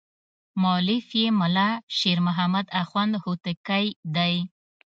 [0.61, 3.85] مؤلف یې ملا شیر محمد اخوند هوتکی
[4.15, 4.35] دی.